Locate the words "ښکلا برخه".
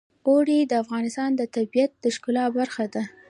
2.15-2.85